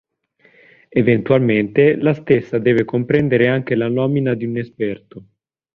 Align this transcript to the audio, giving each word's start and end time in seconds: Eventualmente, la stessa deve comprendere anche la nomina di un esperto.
Eventualmente, 0.89 1.95
la 1.95 2.15
stessa 2.15 2.57
deve 2.57 2.85
comprendere 2.85 3.47
anche 3.49 3.75
la 3.75 3.87
nomina 3.87 4.33
di 4.33 4.45
un 4.47 4.57
esperto. 4.57 5.25